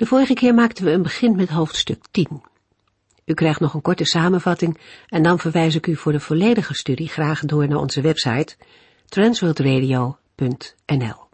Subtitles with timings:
[0.00, 2.42] De vorige keer maakten we een begin met hoofdstuk 10.
[3.24, 7.08] U krijgt nog een korte samenvatting en dan verwijs ik u voor de volledige studie
[7.08, 8.56] graag door naar onze website
[9.06, 11.28] transworldradio.nl.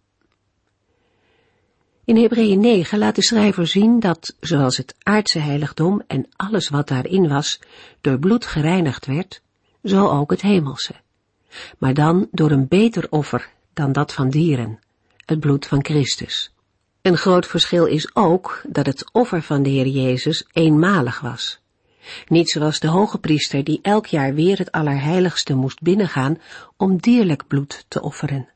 [2.04, 6.88] In Hebreeën 9 laat de schrijver zien dat, zoals het aardse heiligdom en alles wat
[6.88, 7.60] daarin was,
[8.00, 9.42] door bloed gereinigd werd,
[9.84, 10.94] zo ook het hemelse.
[11.78, 14.78] Maar dan door een beter offer dan dat van dieren,
[15.24, 16.54] het bloed van Christus.
[17.06, 21.60] Een groot verschil is ook dat het offer van de Heer Jezus eenmalig was.
[22.28, 26.40] Niet zoals de hoge priester die elk jaar weer het Allerheiligste moest binnengaan
[26.76, 28.48] om dierlijk bloed te offeren.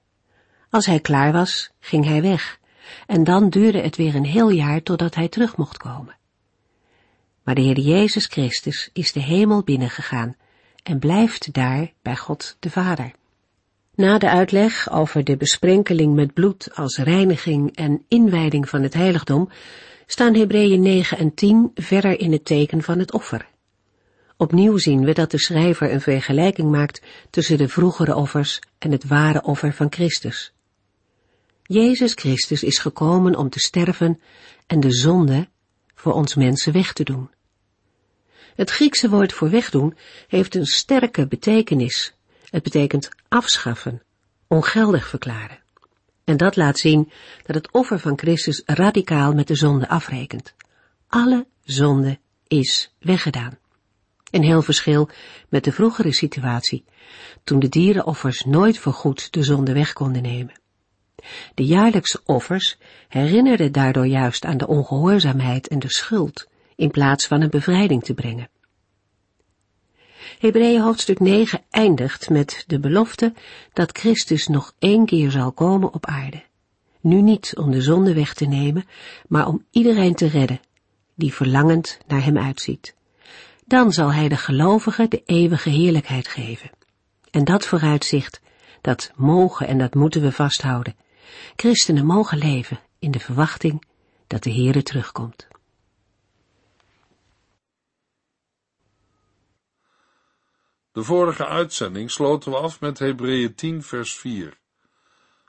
[0.70, 2.58] Als hij klaar was, ging hij weg,
[3.06, 6.16] en dan duurde het weer een heel jaar totdat hij terug mocht komen.
[7.42, 10.36] Maar de Heer Jezus Christus is de hemel binnengegaan
[10.82, 13.12] en blijft daar bij God de Vader.
[14.00, 19.50] Na de uitleg over de besprenkeling met bloed als reiniging en inwijding van het heiligdom,
[20.06, 23.48] staan Hebreeën 9 en 10 verder in het teken van het offer.
[24.36, 29.04] Opnieuw zien we dat de schrijver een vergelijking maakt tussen de vroegere offers en het
[29.04, 30.52] ware offer van Christus.
[31.62, 34.20] Jezus Christus is gekomen om te sterven
[34.66, 35.48] en de zonde
[35.94, 37.30] voor ons mensen weg te doen.
[38.54, 39.96] Het Griekse woord voor wegdoen
[40.28, 42.14] heeft een sterke betekenis
[42.50, 44.02] het betekent afschaffen,
[44.46, 45.58] ongeldig verklaren.
[46.24, 47.10] En dat laat zien
[47.46, 50.54] dat het offer van Christus radicaal met de zonde afrekent.
[51.08, 53.58] Alle zonde is weggedaan.
[54.30, 55.08] Een heel verschil
[55.48, 56.84] met de vroegere situatie,
[57.44, 60.60] toen de dierenoffers nooit voorgoed de zonde weg konden nemen.
[61.54, 62.78] De jaarlijkse offers
[63.08, 68.14] herinnerden daardoor juist aan de ongehoorzaamheid en de schuld, in plaats van een bevrijding te
[68.14, 68.48] brengen.
[70.38, 73.32] Hebreeën hoofdstuk 9 eindigt met de belofte
[73.72, 76.42] dat Christus nog één keer zal komen op aarde.
[77.00, 78.84] Nu niet om de zonde weg te nemen,
[79.28, 80.60] maar om iedereen te redden
[81.14, 82.94] die verlangend naar hem uitziet.
[83.66, 86.70] Dan zal hij de gelovigen de eeuwige heerlijkheid geven.
[87.30, 88.40] En dat vooruitzicht,
[88.80, 90.96] dat mogen en dat moeten we vasthouden.
[91.56, 93.84] Christenen mogen leven in de verwachting
[94.26, 95.48] dat de Heere terugkomt.
[100.92, 104.58] De vorige uitzending sloten we af met Hebreeën 10 vers 4.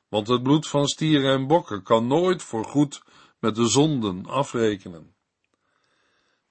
[0.07, 3.03] Want het bloed van stieren en bokken kan nooit voor goed
[3.39, 5.15] met de zonden afrekenen.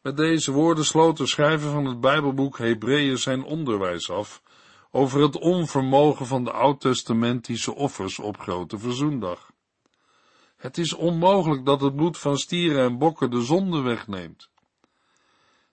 [0.03, 4.43] Met deze woorden sloot de schrijver van het Bijbelboek Hebreeën zijn onderwijs af
[4.91, 9.51] over het onvermogen van de oud-testamentische offers op Grote Verzoendag.
[10.57, 14.51] Het is onmogelijk dat het bloed van stieren en bokken de zonde wegneemt.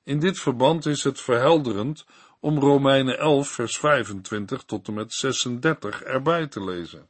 [0.03, 2.05] In dit verband is het verhelderend
[2.39, 7.09] om Romeinen 11, vers 25 tot en met 36 erbij te lezen.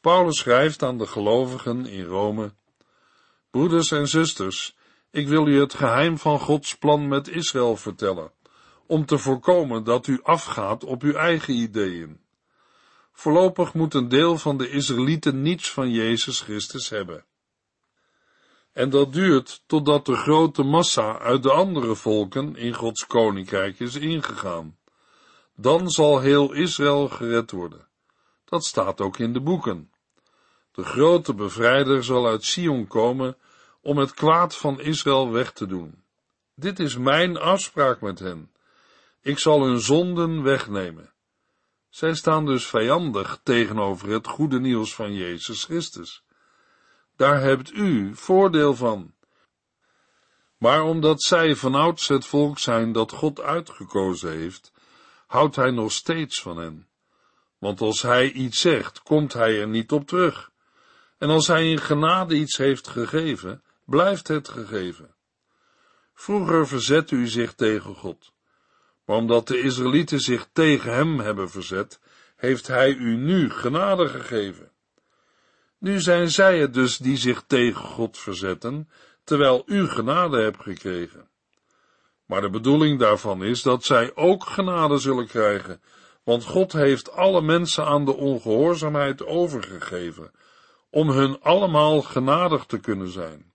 [0.00, 2.52] Paulus schrijft aan de gelovigen in Rome:
[3.50, 4.76] Broeders en zusters,
[5.10, 8.32] ik wil u het geheim van Gods plan met Israël vertellen,
[8.86, 12.20] om te voorkomen dat u afgaat op uw eigen ideeën.
[13.12, 17.24] Voorlopig moet een deel van de Israëlieten niets van Jezus Christus hebben.
[18.72, 23.94] En dat duurt totdat de grote massa uit de andere volken in Gods koninkrijk is
[23.94, 24.78] ingegaan.
[25.56, 27.88] Dan zal heel Israël gered worden.
[28.44, 29.90] Dat staat ook in de boeken.
[30.72, 33.36] De grote bevrijder zal uit Sion komen
[33.80, 36.02] om het kwaad van Israël weg te doen.
[36.54, 38.52] Dit is mijn afspraak met hen.
[39.20, 41.12] Ik zal hun zonden wegnemen.
[41.88, 46.24] Zij staan dus vijandig tegenover het goede nieuws van Jezus Christus.
[47.22, 49.14] Daar hebt u voordeel van.
[50.58, 54.72] Maar omdat zij vanouds het volk zijn dat God uitgekozen heeft,
[55.26, 56.88] houdt hij nog steeds van hen.
[57.58, 60.50] Want als hij iets zegt, komt hij er niet op terug.
[61.18, 65.14] En als hij in genade iets heeft gegeven, blijft het gegeven.
[66.14, 68.32] Vroeger verzette u zich tegen God.
[69.04, 72.00] Maar omdat de Israëlieten zich tegen hem hebben verzet,
[72.36, 74.71] heeft hij u nu genade gegeven.
[75.82, 78.88] Nu zijn zij het dus die zich tegen God verzetten,
[79.24, 81.28] terwijl u genade hebt gekregen.
[82.26, 85.80] Maar de bedoeling daarvan is dat zij ook genade zullen krijgen,
[86.22, 90.30] want God heeft alle mensen aan de ongehoorzaamheid overgegeven,
[90.90, 93.52] om hun allemaal genadig te kunnen zijn.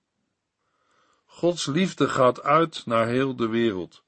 [1.25, 4.03] Gods liefde gaat uit naar heel de wereld.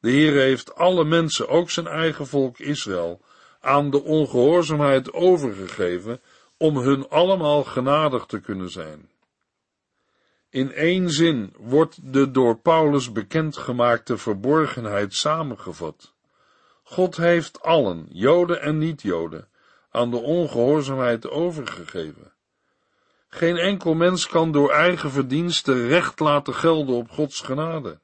[0.00, 3.20] De Heer heeft alle mensen, ook zijn eigen volk Israël,
[3.60, 6.20] aan de ongehoorzaamheid overgegeven
[6.58, 9.10] om hun allemaal genadig te kunnen zijn.
[10.50, 16.14] In één zin wordt de door Paulus bekendgemaakte verborgenheid samengevat.
[16.82, 19.48] God heeft allen, Joden en niet-Joden,
[19.90, 22.32] aan de ongehoorzaamheid overgegeven.
[23.28, 27.98] Geen enkel mens kan door eigen verdiensten recht laten gelden op Gods genade.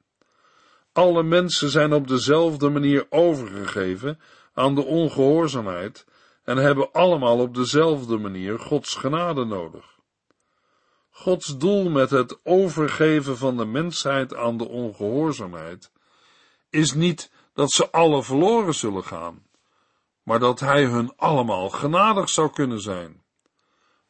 [0.93, 4.19] Alle mensen zijn op dezelfde manier overgegeven
[4.53, 6.05] aan de ongehoorzaamheid
[6.45, 9.99] en hebben allemaal op dezelfde manier Gods genade nodig.
[11.09, 15.91] Gods doel met het overgeven van de mensheid aan de ongehoorzaamheid
[16.69, 19.47] is niet dat ze alle verloren zullen gaan,
[20.23, 23.23] maar dat Hij hun allemaal genadig zou kunnen zijn.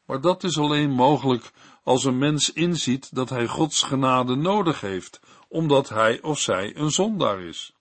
[0.06, 1.50] Maar dat is alleen mogelijk
[1.82, 6.90] als een mens inziet dat hij Gods genade nodig heeft, omdat hij of zij een
[6.90, 7.74] zondaar is.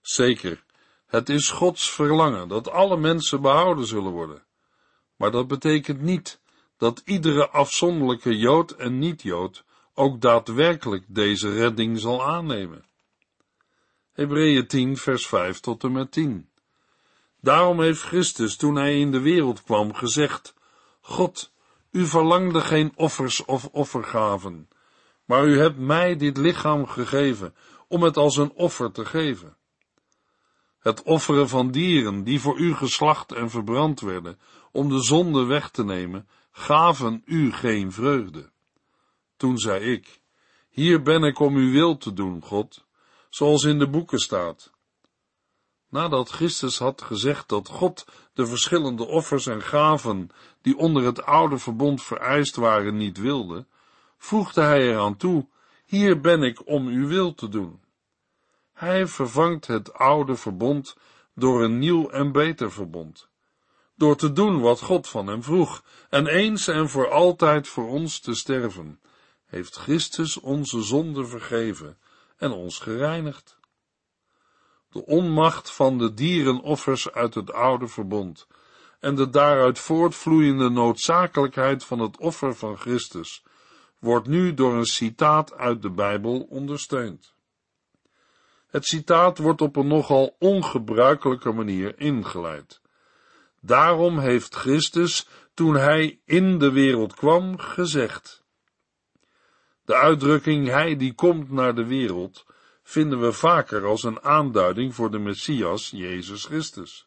[0.00, 0.64] Zeker,
[1.12, 4.42] het is Gods verlangen dat alle mensen behouden zullen worden.
[5.16, 6.40] Maar dat betekent niet
[6.76, 9.64] dat iedere afzonderlijke Jood en niet-Jood
[9.94, 12.84] ook daadwerkelijk deze redding zal aannemen.
[14.12, 16.48] Hebreeën 10, vers 5 tot en met 10.
[17.40, 20.54] Daarom heeft Christus, toen hij in de wereld kwam, gezegd:
[21.00, 21.52] God,
[21.90, 24.68] u verlangde geen offers of offergaven,
[25.24, 27.54] maar u hebt mij dit lichaam gegeven
[27.88, 29.56] om het als een offer te geven.
[30.82, 34.38] Het offeren van dieren die voor u geslacht en verbrand werden,
[34.72, 38.50] om de zonde weg te nemen, gaven u geen vreugde.
[39.36, 40.20] Toen zei ik,
[40.70, 42.84] hier ben ik om uw wil te doen, God,
[43.28, 44.70] zoals in de boeken staat.
[45.88, 50.30] Nadat Christus had gezegd dat God de verschillende offers en gaven
[50.62, 53.66] die onder het oude verbond vereist waren niet wilde,
[54.16, 55.46] voegde hij eraan toe,
[55.84, 57.81] hier ben ik om uw wil te doen.
[58.82, 60.96] Hij vervangt het oude verbond
[61.34, 63.28] door een nieuw en beter verbond,
[63.96, 68.20] door te doen wat God van hem vroeg, en eens en voor altijd voor ons
[68.20, 69.00] te sterven,
[69.46, 71.98] heeft Christus onze zonde vergeven
[72.36, 73.58] en ons gereinigd.
[74.90, 78.46] De onmacht van de dierenoffers uit het oude verbond
[79.00, 83.44] en de daaruit voortvloeiende noodzakelijkheid van het offer van Christus
[83.98, 87.31] wordt nu door een citaat uit de Bijbel ondersteund.
[88.72, 92.80] Het citaat wordt op een nogal ongebruikelijke manier ingeleid.
[93.60, 98.44] Daarom heeft Christus, toen hij in de wereld kwam, gezegd.
[99.84, 102.44] De uitdrukking hij die komt naar de wereld
[102.82, 107.06] vinden we vaker als een aanduiding voor de Messias, Jezus Christus.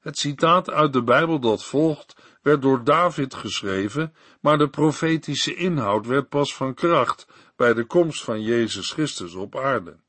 [0.00, 6.06] Het citaat uit de Bijbel dat volgt werd door David geschreven, maar de profetische inhoud
[6.06, 7.26] werd pas van kracht
[7.56, 10.02] bij de komst van Jezus Christus op aarde.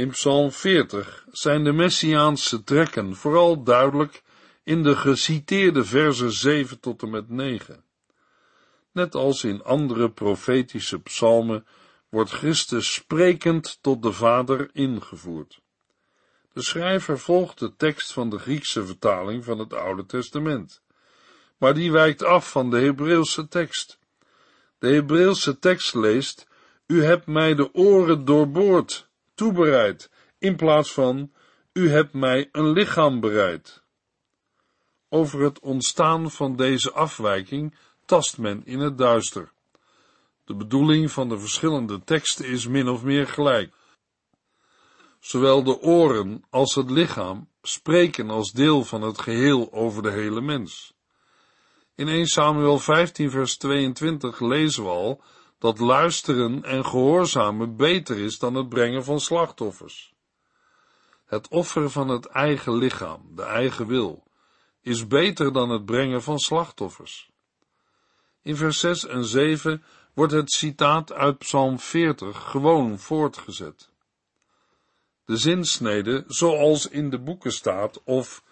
[0.00, 4.22] In Psalm 40 zijn de messiaanse trekken vooral duidelijk
[4.64, 7.84] in de geciteerde versen 7 tot en met 9.
[8.92, 11.66] Net als in andere profetische psalmen
[12.08, 15.60] wordt Christus sprekend tot de Vader ingevoerd.
[16.52, 20.82] De schrijver volgt de tekst van de Griekse vertaling van het Oude Testament,
[21.58, 23.98] maar die wijkt af van de Hebreeuwse tekst.
[24.78, 26.46] De Hebreeuwse tekst leest:
[26.86, 29.08] U hebt mij de oren doorboord
[29.40, 31.32] toebereid, in plaats van
[31.72, 33.82] u hebt mij een lichaam bereid.
[35.08, 39.52] Over het ontstaan van deze afwijking tast men in het duister.
[40.44, 43.72] De bedoeling van de verschillende teksten is min of meer gelijk.
[45.20, 50.40] Zowel de oren als het lichaam spreken als deel van het geheel over de hele
[50.40, 50.94] mens.
[51.94, 55.22] In 1 Samuel 15 vers 22 lezen we al
[55.60, 60.14] dat luisteren en gehoorzamen beter is dan het brengen van slachtoffers.
[61.26, 64.22] Het offer van het eigen lichaam, de eigen wil,
[64.80, 67.30] is beter dan het brengen van slachtoffers.
[68.42, 69.82] In vers 6 en 7
[70.14, 73.90] wordt het citaat uit Psalm 40 gewoon voortgezet.
[75.24, 78.42] De zinsnede, zoals in de boeken staat, of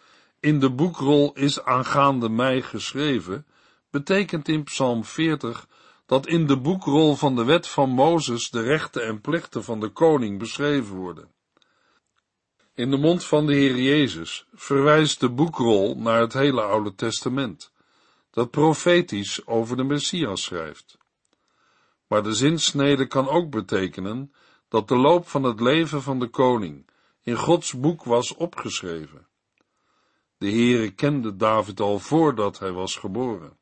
[0.40, 3.46] in de boekrol is aangaande mij geschreven,
[3.90, 5.67] betekent in Psalm 40
[6.08, 9.88] dat in de boekrol van de wet van Mozes de rechten en plichten van de
[9.88, 11.32] koning beschreven worden.
[12.74, 17.72] In de mond van de Heer Jezus verwijst de boekrol naar het hele Oude Testament,
[18.30, 20.98] dat profetisch over de Messias schrijft.
[22.06, 24.32] Maar de zinsnede kan ook betekenen
[24.68, 26.90] dat de loop van het leven van de koning
[27.22, 29.26] in Gods boek was opgeschreven.
[30.38, 33.57] De Heere kende David al voordat hij was geboren.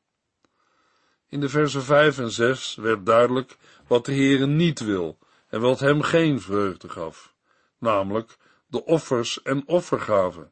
[1.29, 3.57] In de versen 5 en 6 werd duidelijk
[3.87, 5.17] wat de Heere niet wil
[5.49, 7.33] en wat hem geen vreugde gaf,
[7.79, 10.51] namelijk de offers en offergaven.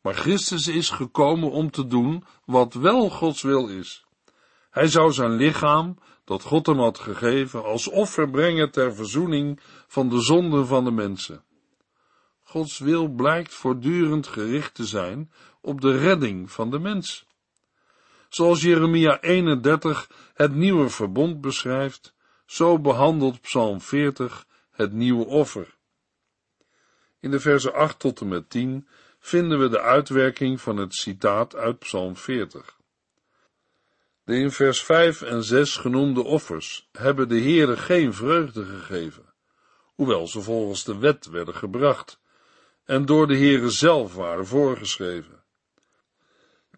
[0.00, 4.04] Maar Christus is gekomen om te doen wat wel Gods wil is.
[4.70, 10.08] Hij zou zijn lichaam, dat God hem had gegeven, als offer brengen ter verzoening van
[10.08, 11.44] de zonden van de mensen.
[12.42, 17.26] Gods wil blijkt voortdurend gericht te zijn op de redding van de mens.
[18.32, 22.14] Zoals Jeremia 31 het nieuwe verbond beschrijft,
[22.46, 25.76] zo behandelt Psalm 40 het nieuwe offer.
[27.20, 31.56] In de versen 8 tot en met 10 vinden we de uitwerking van het citaat
[31.56, 32.76] uit Psalm 40.
[34.24, 39.34] De in vers 5 en 6 genoemde offers hebben de Heere geen vreugde gegeven,
[39.94, 42.20] hoewel ze volgens de wet werden gebracht
[42.84, 45.41] en door de Heere zelf waren voorgeschreven.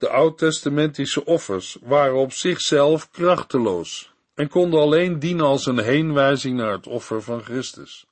[0.04, 6.73] De oud-testamentische offers waren op zichzelf krachteloos en konden alleen dienen als een heenwijzing naar
[6.73, 8.06] het offer van Christus.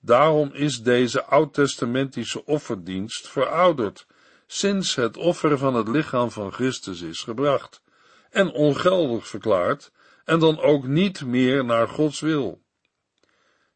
[0.00, 4.06] Daarom is deze oud-testamentische offerdienst verouderd,
[4.46, 7.82] sinds het offer van het lichaam van Christus is gebracht,
[8.30, 9.92] en ongeldig verklaard,
[10.24, 12.62] en dan ook niet meer naar Gods wil.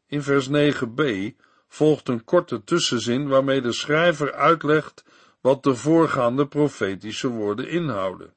[0.07, 1.03] In vers 9b
[1.67, 5.03] volgt een korte tussenzin waarmee de schrijver uitlegt
[5.41, 8.33] wat de voorgaande profetische woorden inhouden.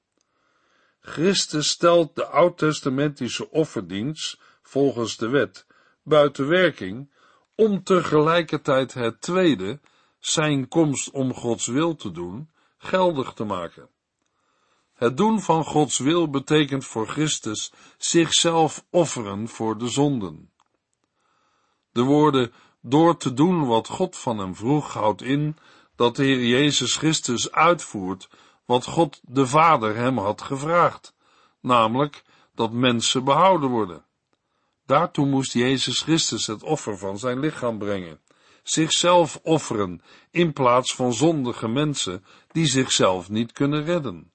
[1.00, 5.66] Christus stelt de oud-testamentische offerdienst, volgens de wet,
[6.02, 7.12] buiten werking,
[7.54, 9.80] om tegelijkertijd het tweede,
[10.18, 13.88] zijn komst om Gods wil te doen, geldig te maken.
[14.94, 20.52] Het doen van Gods wil betekent voor Christus zichzelf offeren voor de zonden.
[21.92, 25.56] De woorden door te doen wat God van hem vroeg houdt in
[26.00, 28.28] dat de Heer Jezus Christus uitvoert
[28.64, 31.14] wat God de Vader hem had gevraagd,
[31.60, 32.22] namelijk
[32.54, 34.04] dat mensen behouden worden.
[34.86, 38.20] Daartoe moest Jezus Christus het offer van zijn lichaam brengen,
[38.62, 44.32] zichzelf offeren in plaats van zondige mensen die zichzelf niet kunnen redden.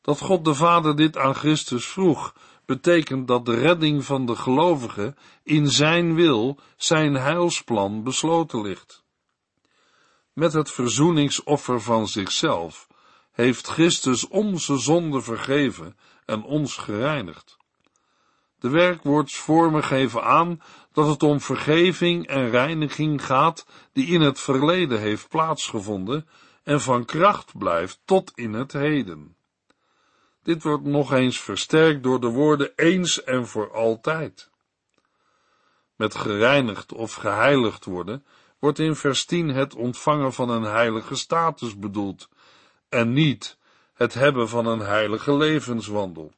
[0.00, 2.34] Dat God de Vader dit aan Christus vroeg,
[2.64, 9.04] betekent dat de redding van de gelovigen in zijn wil, zijn heilsplan besloten ligt.
[10.36, 12.86] Met het verzoeningsoffer van zichzelf
[13.32, 17.56] heeft Christus onze zonde vergeven en ons gereinigd.
[18.58, 20.62] De werkwoordsvormen geven aan
[20.92, 26.28] dat het om vergeving en reiniging gaat die in het verleden heeft plaatsgevonden
[26.62, 29.36] en van kracht blijft tot in het heden.
[30.42, 34.50] Dit wordt nog eens versterkt door de woorden eens en voor altijd.
[35.94, 38.24] Met gereinigd of geheiligd worden
[38.66, 42.28] wordt in vers 10 het ontvangen van een heilige status bedoeld
[42.88, 43.58] en niet
[43.94, 46.32] het hebben van een heilige levenswandel.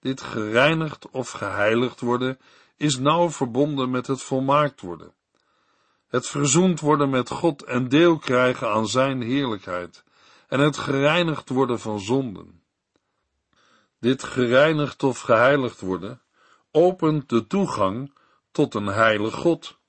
[0.00, 2.38] Dit gereinigd of geheiligd worden
[2.76, 5.12] is nauw verbonden met het volmaakt worden.
[6.08, 10.04] Het verzoend worden met God en deel krijgen aan zijn heerlijkheid
[10.48, 12.62] en het gereinigd worden van zonden.
[14.00, 16.20] Dit gereinigd of geheiligd worden
[16.70, 18.12] opent de toegang
[18.50, 19.82] tot een heilig God.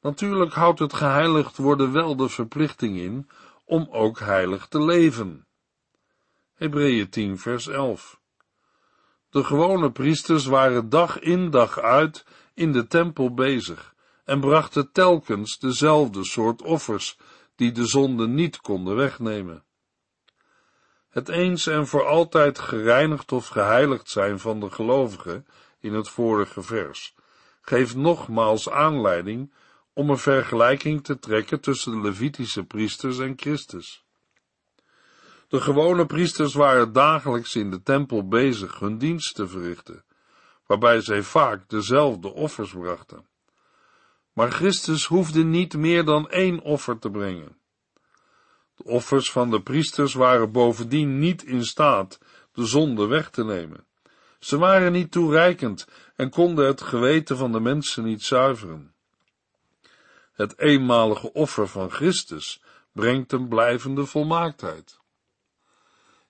[0.00, 3.28] Natuurlijk houdt het geheiligd worden wel de verplichting in
[3.64, 5.46] om ook heilig te leven.
[6.54, 8.20] Hebreeën 10 vers 11
[9.30, 15.58] De gewone priesters waren dag in dag uit in de tempel bezig en brachten telkens
[15.58, 17.18] dezelfde soort offers
[17.56, 19.64] die de zonde niet konden wegnemen.
[21.08, 25.46] Het eens en voor altijd gereinigd of geheiligd zijn van de gelovigen
[25.80, 27.14] in het vorige vers
[27.60, 29.52] geeft nogmaals aanleiding
[30.00, 34.04] om een vergelijking te trekken tussen de Levitische priesters en Christus.
[35.48, 40.04] De gewone priesters waren dagelijks in de tempel bezig hun dienst te verrichten,
[40.66, 43.26] waarbij zij vaak dezelfde offers brachten.
[44.32, 47.56] Maar Christus hoefde niet meer dan één offer te brengen.
[48.76, 52.18] De offers van de priesters waren bovendien niet in staat
[52.52, 53.86] de zonde weg te nemen.
[54.38, 58.94] Ze waren niet toereikend en konden het geweten van de mensen niet zuiveren.
[60.40, 65.00] Het eenmalige offer van Christus brengt een blijvende volmaaktheid.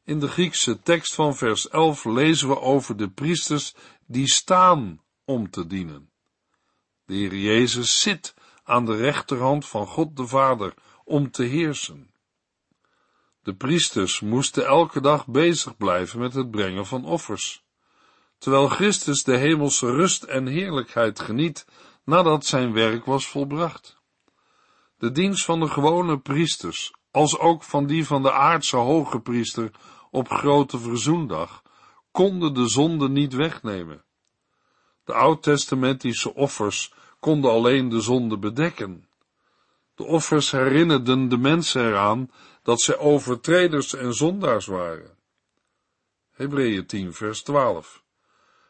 [0.05, 3.75] In de Griekse tekst van vers 11 lezen we over de priesters
[4.07, 6.11] die staan om te dienen.
[7.05, 10.75] De Heer Jezus zit aan de rechterhand van God de Vader
[11.05, 12.11] om te heersen.
[13.43, 17.65] De priesters moesten elke dag bezig blijven met het brengen van offers,
[18.39, 21.67] terwijl Christus de hemelse rust en heerlijkheid geniet
[22.05, 23.99] nadat zijn werk was volbracht.
[25.01, 29.71] De dienst van de gewone priesters als ook van die van de aardse hoge priester
[30.11, 31.63] op grote verzoendag,
[32.11, 34.05] konden de zonde niet wegnemen.
[35.05, 39.09] De oud-testamentische offers konden alleen de zonde bedekken.
[39.95, 42.31] De offers herinnerden de mensen eraan
[42.63, 45.19] dat zij overtreders en zondaars waren.
[46.31, 48.03] Hebreeën 10 vers 12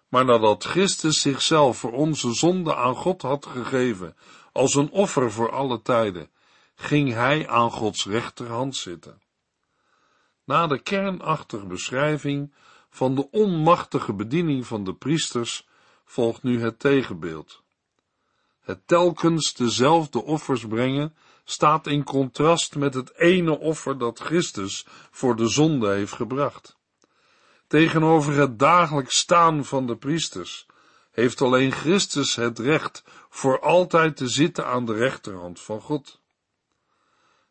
[0.09, 4.17] Maar nadat Christus zichzelf voor onze zonde aan God had gegeven,
[4.53, 6.31] als een offer voor alle tijden,
[6.75, 9.23] ging hij aan Gods rechterhand zitten.
[10.45, 12.55] Na de kernachtige beschrijving
[12.91, 15.69] van de onmachtige bediening van de priesters
[16.05, 17.63] volgt nu het tegenbeeld.
[18.61, 21.15] Het telkens dezelfde offers brengen
[21.45, 26.77] staat in contrast met het ene offer dat Christus voor de zonde heeft gebracht.
[27.67, 30.67] Tegenover het dagelijks staan van de priesters
[31.11, 36.21] heeft alleen Christus het recht voor altijd te zitten aan de rechterhand van God.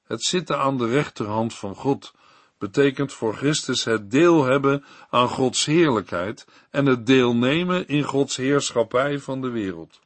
[0.04, 2.14] Het zitten aan de rechterhand van God
[2.58, 9.20] betekent voor Christus het deel hebben aan Gods heerlijkheid en het deelnemen in Gods heerschappij
[9.20, 10.00] van de wereld.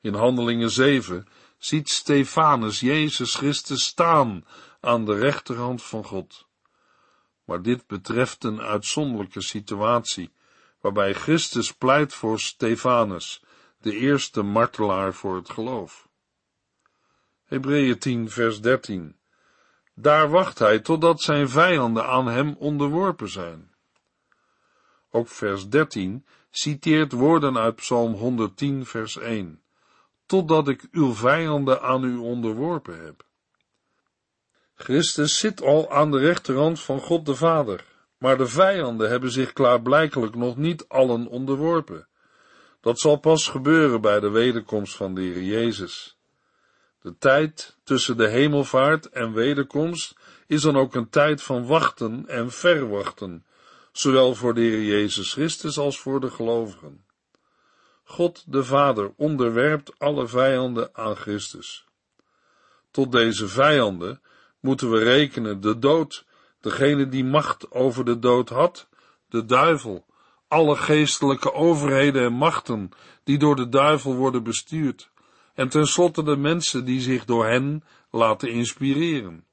[0.00, 1.26] In Handelingen 7
[1.58, 4.44] ziet Stefanus Jezus Christus staan
[4.80, 6.46] aan de rechterhand van God.
[7.44, 10.32] Maar dit betreft een uitzonderlijke situatie,
[10.80, 13.42] waarbij Christus pleit voor Stefanus,
[13.80, 16.08] de eerste martelaar voor het geloof.
[17.44, 19.16] Hebreeën 10 vers 13
[19.94, 23.74] Daar wacht hij totdat zijn vijanden aan hem onderworpen zijn.
[25.10, 29.62] Ook vers 13 citeert woorden uit Psalm 110 vers 1
[30.30, 33.24] totdat ik uw vijanden aan u onderworpen heb.
[34.74, 37.84] Christus zit al aan de rechterhand van God de Vader,
[38.18, 42.08] maar de vijanden hebben zich klaarblijkelijk nog niet allen onderworpen.
[42.80, 46.18] Dat zal pas gebeuren bij de wederkomst van de Heer Jezus.
[47.02, 52.50] De tijd tussen de hemelvaart en wederkomst is dan ook een tijd van wachten en
[52.50, 53.44] verwachten,
[53.92, 57.04] zowel voor de Heer Jezus Christus als voor de gelovigen.
[58.04, 61.84] God de Vader onderwerpt alle vijanden aan Christus.
[62.90, 64.20] Tot deze vijanden
[64.60, 66.24] moeten we rekenen de dood,
[66.60, 68.88] degene die macht over de dood had,
[69.28, 70.06] de duivel,
[70.50, 72.90] alle geestelijke overheden en machten
[73.24, 75.10] die door de duivel worden bestuurd,
[75.54, 79.44] en tenslotte de mensen die zich door hen laten inspireren.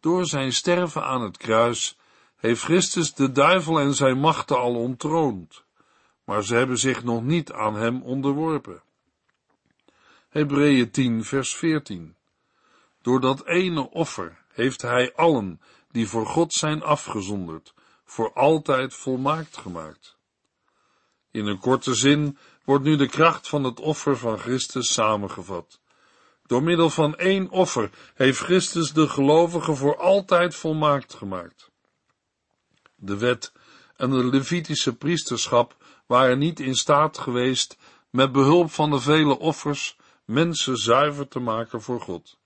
[0.00, 1.98] Door zijn sterven aan het kruis
[2.36, 5.64] heeft Christus de duivel en zijn machten al ontroond
[6.24, 8.82] maar ze hebben zich nog niet aan hem onderworpen.
[10.28, 12.16] Hebreeën 10 vers 14
[13.02, 17.74] Door dat ene offer heeft hij allen die voor God zijn afgezonderd,
[18.12, 20.16] voor altijd volmaakt gemaakt.
[21.30, 25.80] In een korte zin wordt nu de kracht van het offer van Christus samengevat.
[26.46, 31.70] Door middel van één offer heeft Christus de gelovigen voor altijd volmaakt gemaakt.
[32.94, 33.52] De wet
[33.96, 37.78] en de Levitische priesterschap waren niet in staat geweest
[38.10, 42.38] met behulp van de vele offers mensen zuiver te maken voor God.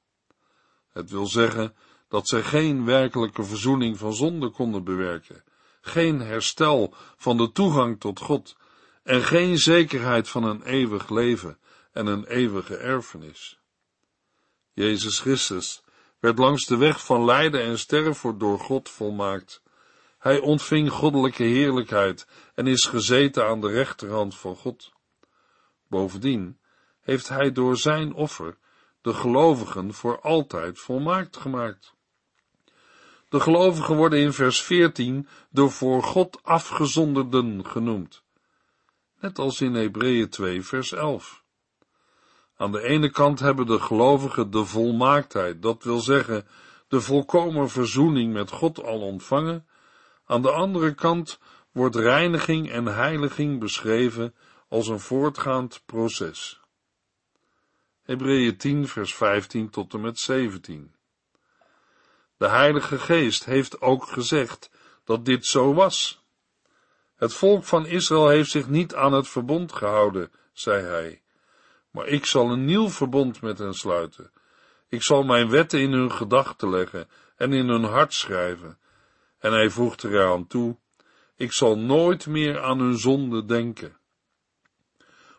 [0.93, 1.75] Het wil zeggen
[2.09, 5.45] dat zij geen werkelijke verzoening van zonde konden bewerken,
[5.87, 8.57] geen herstel van de toegang tot God
[9.03, 11.59] en geen zekerheid van een eeuwig leven
[11.93, 13.59] en een eeuwige erfenis.
[14.73, 15.83] Jezus Christus
[16.21, 19.63] werd langs de weg van lijden en sterven door God volmaakt
[20.27, 24.93] hij ontving goddelijke heerlijkheid en is gezeten aan de rechterhand van God.
[25.89, 26.59] Bovendien
[27.01, 28.59] heeft hij door zijn offer
[29.01, 31.95] de gelovigen voor altijd volmaakt gemaakt.
[33.29, 38.23] De gelovigen worden in vers 14 door voor God afgezonderden genoemd,
[39.21, 41.45] net als in Hebreeën 2 vers 11.
[42.57, 46.47] Aan de ene kant hebben de gelovigen de volmaaktheid, dat wil zeggen
[46.89, 49.67] de volkomen verzoening met God al ontvangen,
[50.25, 51.39] aan de andere kant
[51.73, 54.35] wordt reiniging en heiliging beschreven
[54.69, 56.61] als een voortgaand proces.
[58.03, 60.96] Hebreeën 10 vers 15 tot en met 17.
[62.37, 64.71] De Heilige Geest heeft ook gezegd
[65.05, 66.25] dat dit zo was.
[67.17, 71.23] Het volk van Israël heeft zich niet aan het verbond gehouden, zei hij.
[71.91, 74.31] Maar ik zal een nieuw verbond met hen sluiten.
[74.89, 78.79] Ik zal mijn wetten in hun gedachten leggen en in hun hart schrijven
[79.39, 80.77] en hij voegt eraan toe,
[81.37, 83.97] ik zal nooit meer aan hun zonde denken.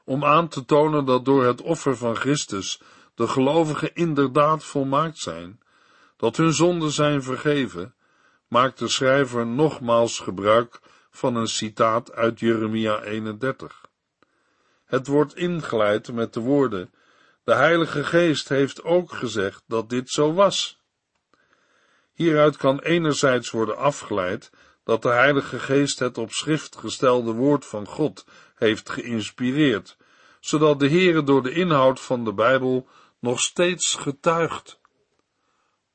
[0.05, 2.81] Om aan te tonen dat door het offer van Christus
[3.15, 5.59] de gelovigen inderdaad volmaakt zijn,
[6.17, 7.95] dat hun zonden zijn vergeven,
[8.47, 13.85] maakt de schrijver nogmaals gebruik van een citaat uit Jeremia 31.
[14.85, 16.93] Het wordt ingeleid met de woorden,
[17.43, 20.81] de Heilige Geest heeft ook gezegd dat dit zo was.
[22.13, 24.51] Hieruit kan enerzijds worden afgeleid
[24.83, 28.25] dat de Heilige Geest het op schrift gestelde woord van God
[28.55, 29.97] heeft geïnspireerd,
[30.39, 32.87] zodat de Heere door de inhoud van de Bijbel
[33.19, 34.76] nog steeds getuigt.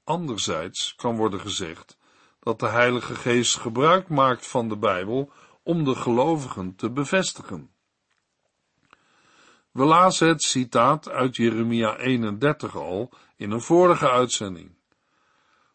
[0.05, 1.99] Anderzijds kan worden gezegd
[2.41, 7.71] dat de Heilige Geest gebruik maakt van de Bijbel om de gelovigen te bevestigen.
[9.71, 14.75] We lazen het citaat uit Jeremia 31 al in een vorige uitzending.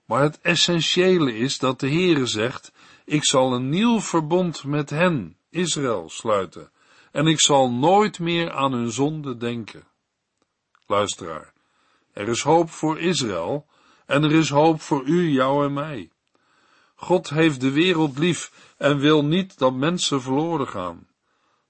[0.05, 2.71] Maar het essentiële is dat de Heere zegt,
[3.05, 6.71] ik zal een nieuw verbond met hen, Israël, sluiten,
[7.11, 9.87] en ik zal nooit meer aan hun zonde denken.
[10.85, 11.53] Luisteraar,
[12.13, 13.65] er is hoop voor Israël,
[14.07, 16.11] en er is hoop voor u, jou en mij.
[16.95, 21.07] God heeft de wereld lief en wil niet dat mensen verloren gaan.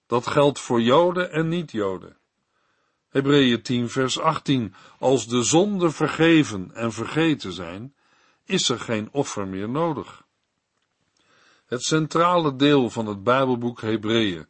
[0.08, 2.18] Dat geldt voor Joden en niet-Joden.
[3.10, 4.74] Hebreeën 10 vers 18.
[5.00, 7.96] Als de zonden vergeven en vergeten zijn,
[8.46, 10.24] is er geen offer meer nodig.
[11.66, 14.48] Het centrale deel van het Bijbelboek Hebreeën,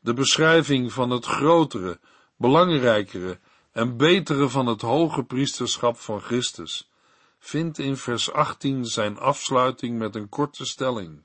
[0.00, 1.98] de beschrijving van het grotere,
[2.36, 3.38] belangrijkere
[3.72, 6.90] en betere van het hoge priesterschap van Christus,
[7.38, 11.24] vindt in vers 18 zijn afsluiting met een korte stelling.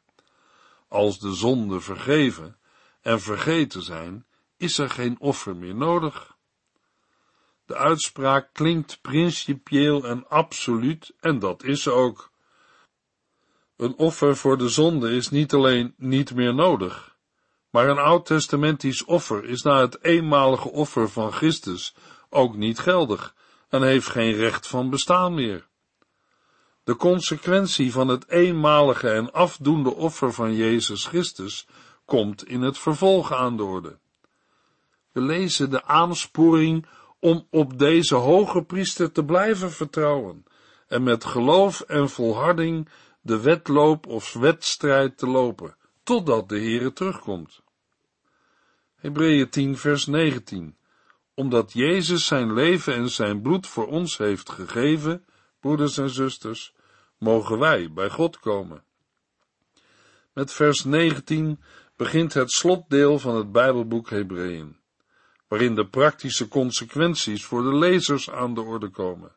[0.88, 2.58] Als de zonden vergeven
[3.02, 4.26] en vergeten zijn,
[4.58, 6.38] is er geen offer meer nodig.
[7.65, 12.32] De uitspraak klinkt principieel en absoluut, en dat is ook.
[13.78, 17.17] Een offer voor de zonde is niet alleen niet meer nodig,
[17.69, 21.95] maar een oud-testamentisch offer is na het eenmalige offer van Christus
[22.30, 23.36] ook niet geldig
[23.69, 25.69] en heeft geen recht van bestaan meer.
[26.84, 31.67] De consequentie van het eenmalige en afdoende offer van Jezus Christus
[32.06, 33.98] komt in het vervolg aan de orde.
[35.12, 36.86] We lezen de aansporing
[37.20, 40.46] om op deze hoge priester te blijven vertrouwen
[40.88, 42.89] en met geloof en volharding
[43.22, 47.62] de wedloop of wedstrijd te lopen, totdat de Heere terugkomt.
[48.96, 50.76] Hebreeën 10 vers 19
[51.34, 55.26] Omdat Jezus zijn leven en zijn bloed voor ons heeft gegeven,
[55.62, 56.74] broeders en zusters,
[57.17, 58.84] mogen wij bij God komen.
[60.34, 61.60] Met vers 19
[61.95, 64.78] begint het slotdeel van het Bijbelboek Hebreeën,
[65.47, 69.36] waarin de praktische consequenties voor de lezers aan de orde komen.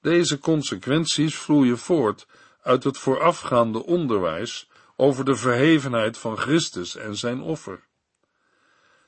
[0.00, 2.26] Deze consequenties vloeien voort
[2.62, 7.86] uit het voorafgaande onderwijs over de verhevenheid van Christus en zijn offer.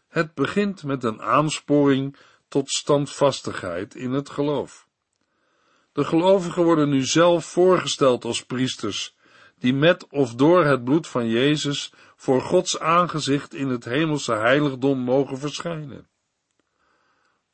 [0.09, 2.17] Het begint met een aansporing
[2.49, 4.89] tot standvastigheid in het geloof.
[6.01, 9.15] De gelovigen worden nu zelf voorgesteld als priesters,
[9.59, 14.99] die met of door het bloed van Jezus voor Gods aangezicht in het hemelse heiligdom
[14.99, 16.09] mogen verschijnen.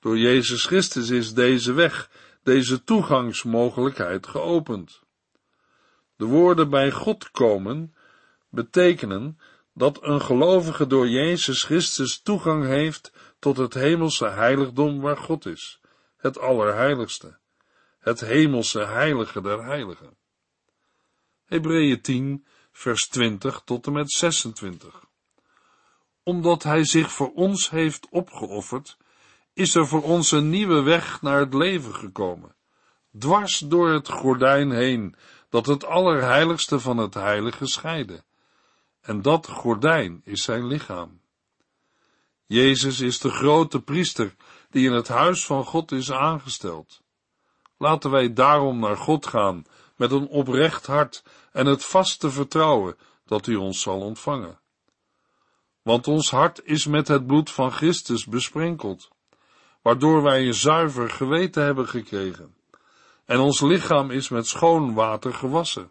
[0.00, 2.10] Door Jezus Christus is deze weg,
[2.42, 5.02] deze toegangsmogelijkheid geopend.
[6.16, 7.94] De woorden bij God komen
[8.50, 9.38] betekenen
[9.74, 15.80] dat een gelovige door Jezus Christus toegang heeft tot het hemelse heiligdom waar God is,
[16.16, 17.38] het Allerheiligste
[18.06, 20.16] het hemelse heilige der heiligen.
[21.44, 25.04] Hebreeën 10, vers 20 tot en met 26.
[26.22, 28.96] Omdat hij zich voor ons heeft opgeofferd,
[29.52, 32.54] is er voor ons een nieuwe weg naar het leven gekomen,
[33.18, 35.16] dwars door het gordijn heen,
[35.48, 38.24] dat het allerheiligste van het heilige scheidde.
[39.00, 41.20] En dat gordijn is zijn lichaam.
[42.46, 44.34] Jezus is de grote priester
[44.70, 47.04] die in het huis van God is aangesteld.
[47.78, 49.64] Laten wij daarom naar God gaan
[49.96, 54.58] met een oprecht hart en het vaste vertrouwen dat u ons zal ontvangen.
[55.82, 59.08] Want ons hart is met het bloed van Christus besprenkeld,
[59.82, 62.56] waardoor wij een zuiver geweten hebben gekregen,
[63.24, 65.90] en ons lichaam is met schoon water gewassen.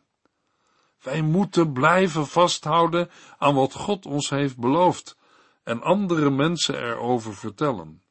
[1.02, 5.18] Wij moeten blijven vasthouden aan wat God ons heeft beloofd
[5.64, 8.04] en andere mensen erover vertellen,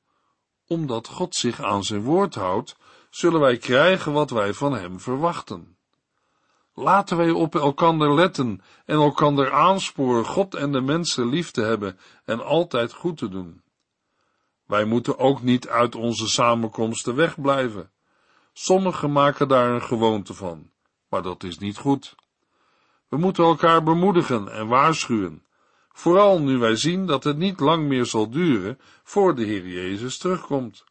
[0.67, 2.77] omdat God zich aan zijn woord houdt
[3.15, 5.77] zullen wij krijgen wat wij van hem verwachten.
[6.75, 11.99] Laten wij op elkander letten en elkander aansporen God en de mensen lief te hebben
[12.25, 13.63] en altijd goed te doen.
[14.67, 17.91] Wij moeten ook niet uit onze samenkomsten wegblijven.
[18.53, 20.71] Sommigen maken daar een gewoonte van,
[21.09, 22.15] maar dat is niet goed.
[23.09, 25.47] We moeten elkaar bemoedigen en waarschuwen,
[25.93, 30.19] vooral nu wij zien dat het niet lang meer zal duren voor de Heer Jezus
[30.19, 30.85] terugkomt.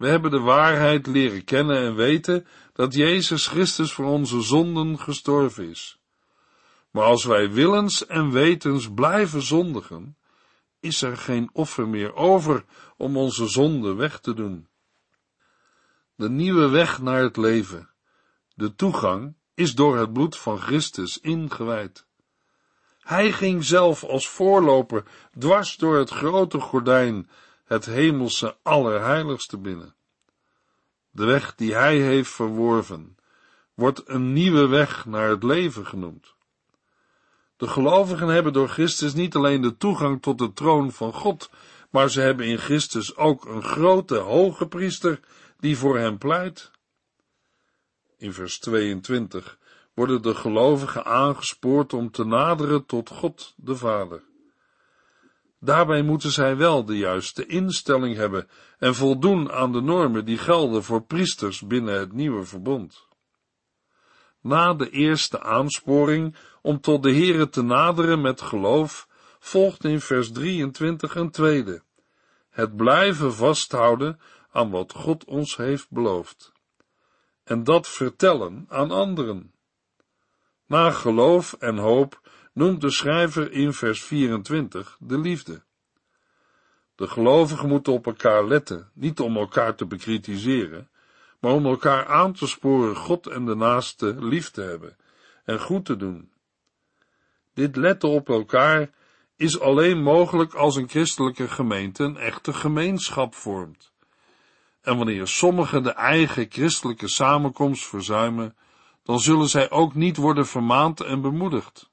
[0.00, 5.68] We hebben de waarheid leren kennen en weten dat Jezus Christus voor onze zonden gestorven
[5.68, 6.00] is.
[6.90, 10.16] Maar als wij willens en wetens blijven zondigen,
[10.78, 12.64] is er geen offer meer over
[12.96, 14.68] om onze zonde weg te doen.
[16.14, 17.90] De nieuwe weg naar het leven,
[18.54, 22.06] de toegang, is door het bloed van Christus ingewijd.
[23.00, 25.04] Hij ging zelf als voorloper
[25.38, 27.28] dwars door het grote gordijn,
[27.70, 29.94] het hemelse allerheiligste binnen.
[31.10, 33.16] De weg die hij heeft verworven,
[33.74, 36.34] wordt een nieuwe weg naar het leven genoemd.
[37.56, 41.50] De gelovigen hebben door Christus niet alleen de toegang tot de troon van God,
[41.90, 45.20] maar ze hebben in Christus ook een grote hoge priester
[45.58, 46.70] die voor hen pleit.
[48.16, 49.58] In vers 22
[49.94, 54.28] worden de gelovigen aangespoord om te naderen tot God de Vader.
[55.60, 60.82] Daarbij moeten zij wel de juiste instelling hebben en voldoen aan de normen die gelden
[60.82, 63.08] voor priesters binnen het nieuwe verbond.
[64.40, 70.32] Na de eerste aansporing om tot de Here te naderen met geloof, volgt in vers
[70.32, 71.82] 23 een tweede.
[72.50, 74.20] Het blijven vasthouden
[74.50, 76.52] aan wat God ons heeft beloofd.
[77.44, 79.54] En dat vertellen aan anderen.
[80.66, 82.29] Na geloof en hoop
[82.60, 85.62] noemt de schrijver in vers 24 de liefde.
[86.94, 90.90] De gelovigen moeten op elkaar letten, niet om elkaar te bekritiseren,
[91.38, 94.96] maar om elkaar aan te sporen God en de naaste lief te hebben
[95.44, 96.32] en goed te doen.
[97.54, 98.90] Dit letten op elkaar
[99.36, 103.92] is alleen mogelijk als een christelijke gemeente een echte gemeenschap vormt.
[104.80, 108.56] En wanneer sommigen de eigen christelijke samenkomst verzuimen,
[109.02, 111.89] dan zullen zij ook niet worden vermaand en bemoedigd.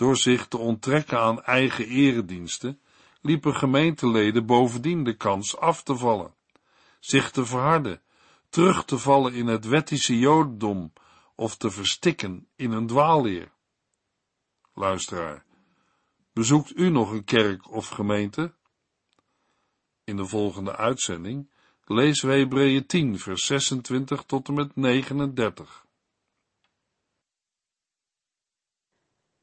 [0.00, 2.80] Door zich te onttrekken aan eigen erediensten,
[3.20, 6.34] liepen gemeenteleden bovendien de kans af te vallen,
[7.00, 8.02] zich te verharden,
[8.48, 10.92] terug te vallen in het wettische jodendom
[11.34, 13.52] of te verstikken in een dwaalleer.
[14.74, 15.44] Luisteraar,
[16.32, 18.54] bezoekt u nog een kerk of gemeente?
[20.04, 21.50] In de volgende uitzending
[21.84, 25.86] lezen we Hebreeën 10, vers 26 tot en met 39.